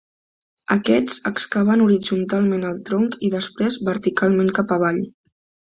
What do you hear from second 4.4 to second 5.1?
cap avall.